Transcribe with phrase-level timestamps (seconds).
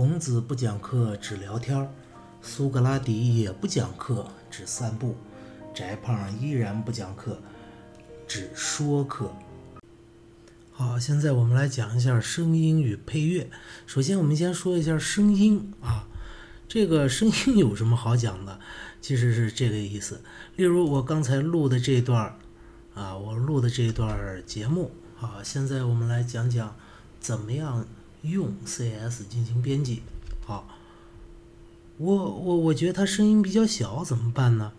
[0.00, 1.86] 孔子不讲课，只聊天儿；
[2.40, 5.14] 苏格拉底也不讲课，只散步；
[5.74, 7.38] 翟胖依然不讲课，
[8.26, 9.30] 只说课。
[10.72, 13.50] 好，现在我们来讲一下声音与配乐。
[13.86, 16.08] 首先，我们先说一下声音啊，
[16.66, 18.58] 这个声音有什么好讲的？
[19.02, 20.22] 其实是这个意思。
[20.56, 22.36] 例如我刚才录的这段儿
[22.94, 24.92] 啊，我录的这段节目。
[25.14, 26.74] 好，现在我们来讲讲
[27.20, 27.86] 怎么样
[28.22, 30.02] 用 CS 进行编辑。
[30.44, 30.68] 好，
[31.98, 34.72] 我我我觉得它声音比较小，怎么办呢？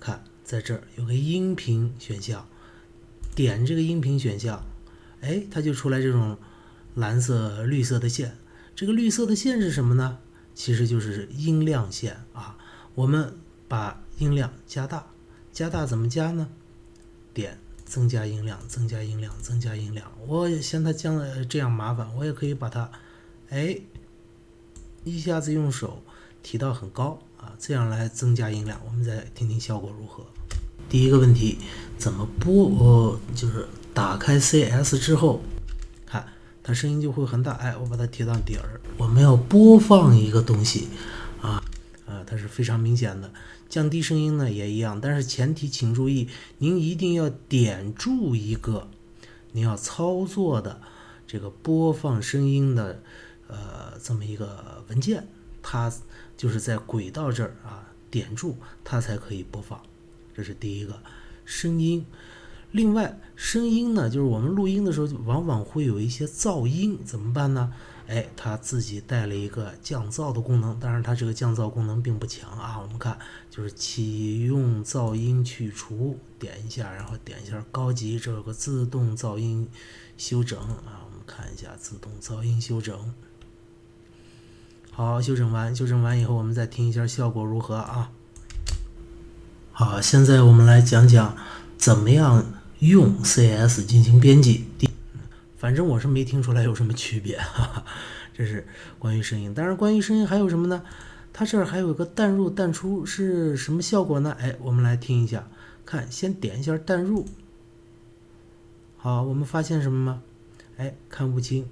[0.00, 2.46] 看，在这儿有个音频选项。
[3.34, 4.64] 点这个音频选项，
[5.20, 6.38] 哎，它就出来这种
[6.94, 8.36] 蓝色、绿色的线。
[8.76, 10.18] 这个绿色的线是什么呢？
[10.54, 12.56] 其实就是音量线啊。
[12.94, 15.06] 我们把音量加大，
[15.52, 16.48] 加大怎么加呢？
[17.32, 20.10] 点增加音量，增加音量，增加音量。
[20.26, 22.90] 我嫌它将这样麻烦，我也可以把它，
[23.50, 23.78] 哎，
[25.04, 26.02] 一下子用手
[26.42, 28.80] 提到很高啊，这样来增加音量。
[28.86, 30.24] 我们再听听效果如何。
[30.88, 31.58] 第一个问题，
[31.96, 32.68] 怎么播？
[32.78, 35.42] 呃，就是打开 CS 之后，
[36.06, 36.26] 看
[36.62, 37.52] 它声音就会很大。
[37.52, 38.80] 哎，我把它提到底儿。
[38.96, 40.88] 我们要播放一个东西，
[42.24, 43.32] 它是非常明显的。
[43.68, 48.88] 降低声音呢也一样，但是前提请注意，您一定要点住一个
[49.52, 50.80] 您要操作的
[51.26, 53.02] 这个播放声音的
[53.48, 55.26] 呃这么一个文件，
[55.62, 55.92] 它
[56.36, 59.80] 就是在轨道这儿啊，点住它才可以播放。
[60.36, 61.00] 这是第一个
[61.44, 62.04] 声音，
[62.74, 67.72] 另外声音呢，就是我们录音的时候，往往会有一些噪音，怎么办呢？
[68.08, 72.80] 哎，它自己带了一个降噪的功能，当然它这个降噪功能并不强啊。
[72.82, 73.16] 我们看，
[73.48, 79.68] 就是启用噪音去除，点一下，然后点一下高级，这有个自动噪音
[80.18, 81.06] 修整啊。
[81.06, 83.14] 我们看一下自动噪音修整，
[84.90, 88.10] 好，修整完，修整完以后，我们再听一下效果如何啊？
[89.70, 91.36] 好，现在我们来讲讲
[91.78, 92.44] 怎么样
[92.86, 94.66] 用 CS 进行编辑。
[94.78, 94.90] 第，
[95.56, 97.84] 反正我是没听出来有什么区别，哈哈。
[98.34, 98.66] 这是
[98.98, 99.54] 关于声音。
[99.54, 100.82] 当然，关于声音还有什么呢？
[101.32, 104.36] 它这儿还有个淡入淡出是什么效果呢？
[104.38, 105.48] 哎，我们来听一下。
[105.86, 107.26] 看，先点一下淡入。
[108.98, 110.22] 好，我们发现什么吗？
[110.76, 111.66] 哎，看不清，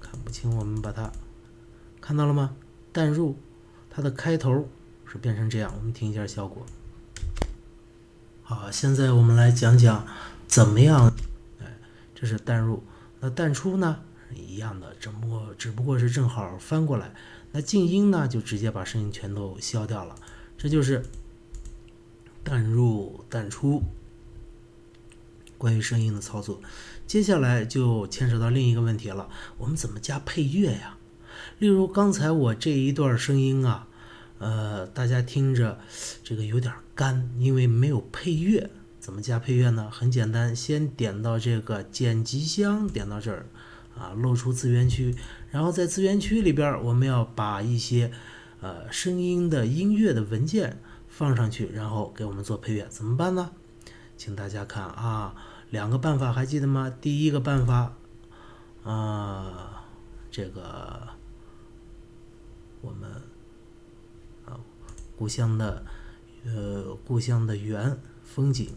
[0.00, 0.56] 看不清。
[0.56, 1.12] 我们把它
[2.00, 2.56] 看到了吗？
[2.92, 3.36] 淡入，
[3.88, 4.68] 它的开头
[5.06, 5.72] 是变成这样。
[5.78, 6.66] 我们听一下效果。
[8.50, 10.04] 好，现在我们来讲讲
[10.48, 11.14] 怎么样，
[11.60, 11.78] 哎，
[12.16, 12.82] 这是淡入，
[13.20, 14.00] 那淡出呢
[14.34, 17.14] 一样的，只不过只不过是正好翻过来。
[17.52, 20.16] 那静音呢，就直接把声音全都消掉了。
[20.58, 21.04] 这就是
[22.42, 23.84] 淡入淡出
[25.56, 26.60] 关于声音的操作。
[27.06, 29.28] 接下来就牵扯到另一个问题了，
[29.58, 30.96] 我们怎么加配乐呀？
[31.60, 33.86] 例如刚才我这一段声音啊。
[34.40, 35.78] 呃，大家听着，
[36.24, 38.70] 这个有点干，因为没有配乐。
[38.98, 39.90] 怎么加配乐呢？
[39.90, 43.46] 很简单，先点到这个剪辑箱，点到这儿，
[43.98, 45.14] 啊，露出资源区，
[45.50, 48.10] 然后在资源区里边，我们要把一些
[48.62, 52.86] 呃声音的音乐的文件放上去，然后给我们做配乐。
[52.88, 53.50] 怎么办呢？
[54.16, 55.34] 请大家看啊，
[55.68, 56.90] 两个办法还记得吗？
[57.00, 57.94] 第一个办法，
[58.84, 59.84] 啊，
[60.30, 61.08] 这个
[62.80, 63.29] 我们。
[65.20, 65.84] 故乡的，
[66.46, 67.94] 呃，故乡的原
[68.24, 68.70] 风景，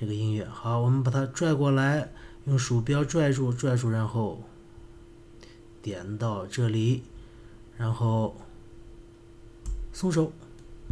[0.00, 2.10] 这个音乐好，我们把它拽过来，
[2.46, 4.42] 用鼠标拽住，拽住，然后
[5.82, 7.02] 点到这里，
[7.76, 8.38] 然后
[9.92, 10.32] 松手，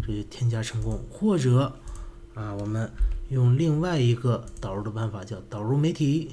[0.07, 1.01] 这就添加成功。
[1.11, 1.75] 或者
[2.35, 2.93] 啊，我们
[3.31, 6.33] 用另外一个导入的办法，叫导入媒体，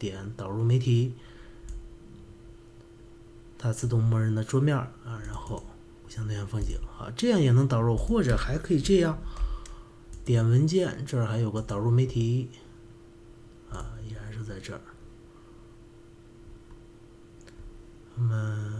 [0.00, 1.14] 点导入媒体，
[3.56, 4.90] 它自动默认的桌面啊，
[5.24, 5.62] 然后。
[6.08, 9.18] 相对风景啊，这样也能导入，或者还可以这样
[10.24, 12.48] 点文件，这儿还有个导入媒体
[13.70, 14.80] 啊，依然是在这儿。
[18.16, 18.72] 我们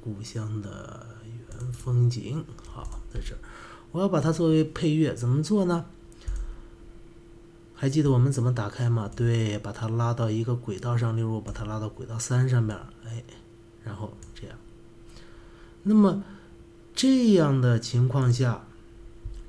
[0.00, 1.16] 故乡的
[1.48, 3.38] 原风景，好，在这儿。
[3.90, 5.86] 我要把它作为配乐，怎么做呢？
[7.74, 9.10] 还记得我们怎么打开吗？
[9.16, 13.24] 对，把它拉到一个轨道上，例如把它拉到轨道三上面，哎，
[13.82, 14.56] 然后这样。
[15.82, 16.22] 那么。
[17.04, 18.64] 这样的情况下，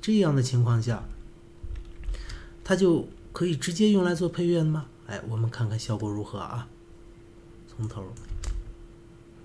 [0.02, 1.04] 这样的情况下，
[2.62, 4.84] 它就可以直接用来做配乐了吗？
[5.06, 6.68] 哎，我们看看效果如何啊？
[7.66, 8.04] 从头。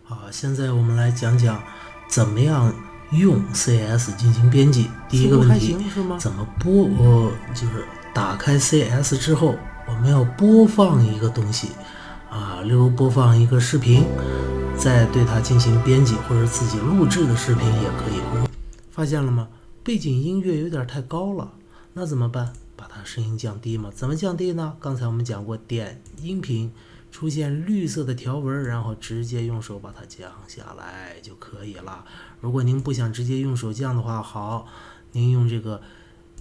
[0.04, 1.63] 好，现在我们来讲讲
[2.10, 2.75] 怎么样
[3.12, 4.90] 用 CS 进行编辑。
[5.08, 5.78] 第一个问题，
[6.19, 6.90] 怎么播？
[7.00, 9.56] 呃，就是打开 CS 之后，
[9.88, 11.69] 我们要播放一个东西
[12.30, 14.04] 啊，例如播放一个视频。
[14.81, 18.48] 再对它进行编辑，或者自己录制的视频也可以。
[18.89, 19.48] 发现了吗？
[19.83, 21.54] 背景音乐有点太高了，
[21.94, 22.51] 那怎么办？
[22.75, 23.92] 把它声音降低嘛？
[23.94, 24.75] 怎么降低呢？
[24.80, 26.74] 刚才我们讲过，点音频
[27.12, 32.04] 出现绿色的条纹，然后直接用手把它降下来就可以了。
[32.39, 34.66] 如果您不想直接用手降的话，好，
[35.12, 35.80] 您用这个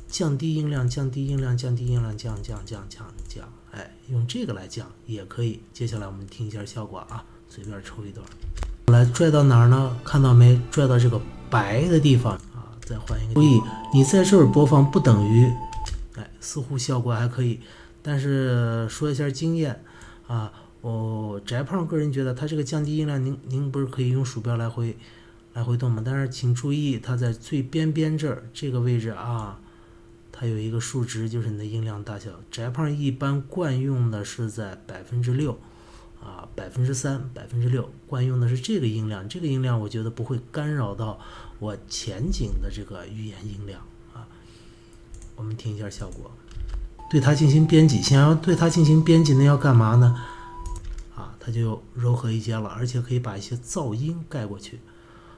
[0.09, 5.61] 降低音量、降低音量、降低音量、降降降降降，哎，用这个来降也可以。
[5.75, 8.25] 接下来我们听一下效果啊，随便抽一段，
[8.87, 9.97] 来拽到哪儿呢？
[10.05, 10.59] 看到没？
[10.71, 11.21] 拽到这个
[11.51, 13.35] 白的地方啊，再换一个。
[13.35, 13.61] 注意，
[13.93, 15.53] 你在这儿播放不等于。
[16.15, 17.59] 哎，似乎效果还可以，
[18.03, 19.83] 但是说一下经验
[20.29, 24.97] 啊，我翟胖个人觉得，它这个降低音量，您您不是可以用鼠标来回
[25.53, 26.01] 来回动吗？
[26.07, 29.59] 但是请注意，它在最边边这儿这个位置啊，
[30.31, 32.31] 它有一个数值，就是你的音量大小。
[32.49, 35.59] 翟胖一般惯用的是在百分之六
[36.23, 41.19] 啊，百分之三，百分之六，惯用的是这个音量，这个音量我觉得不会干扰到
[41.59, 43.81] 我前景的这个语言音量
[44.13, 44.29] 啊。
[45.35, 46.31] 我们听一下效果，
[47.11, 48.03] 对它进行编辑。
[48.03, 50.23] 想要对它进行编辑，那要干嘛呢？
[51.17, 54.81] 啊，它就柔和一些了，而且可以把一些噪音盖过去。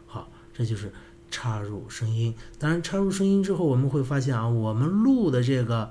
[0.06, 0.92] 好，这就是
[1.30, 2.34] 插入声音。
[2.58, 5.90] 当然，插入声音之后，我们会发现啊，我们录的这个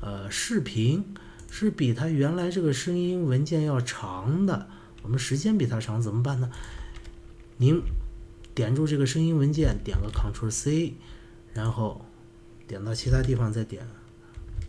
[0.00, 1.04] 呃视频
[1.56, 4.66] 是比它原来这个声音文件要长的。
[5.02, 6.50] 我们时间比它长，怎么办呢？
[7.58, 7.80] 您
[8.54, 10.94] 点住这个声音文件，点个 Ctrl C，
[11.52, 12.04] 然后。
[12.66, 13.86] 点到其他地方再点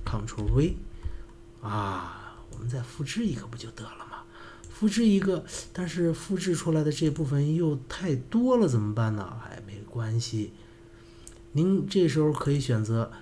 [0.05, 0.75] ，Ctrl V，
[1.61, 4.23] 啊，我们再复制一个不就得了吗？
[4.69, 9.39] 复制一个，但是复制出来的这部分又太多了，怎么办呢？
[9.45, 10.51] 哎，没关系，
[11.53, 13.13] 您这时候可以选择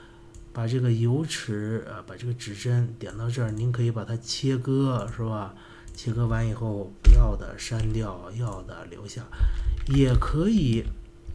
[0.54, 5.56] 把这个油尺，呃，把这个指针点到这儿，您可以把它切割，是吧？
[5.96, 9.26] 切割完以后，不要的删掉，要的留下，
[9.88, 10.84] 也可以，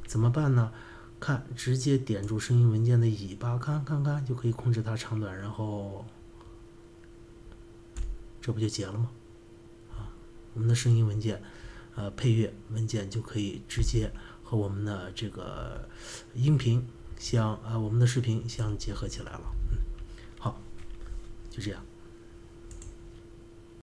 [0.06, 0.72] 怎么办呢？
[1.20, 6.04] 看，直接点住声音文件的尾巴，看看看，就可以控制它长短，然后
[8.40, 9.10] 这不就结了吗？
[9.96, 10.10] 啊，
[10.54, 11.42] 我们的声音文件，
[11.96, 14.10] 呃，配乐文件就可以直接
[14.44, 15.88] 和我们的这个
[16.34, 16.86] 音频
[17.18, 19.40] 相，啊，我们的视频相结合起来了。
[19.70, 19.78] 嗯，
[20.38, 20.60] 好，
[21.50, 21.82] 就这样。